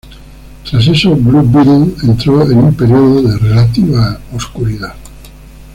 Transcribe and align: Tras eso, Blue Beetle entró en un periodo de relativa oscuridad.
Tras 0.67 0.87
eso, 0.87 1.15
Blue 1.15 1.43
Beetle 1.43 1.93
entró 2.09 2.41
en 2.49 2.57
un 2.57 2.73
periodo 2.73 3.21
de 3.21 3.37
relativa 3.37 4.19
oscuridad. 4.33 4.95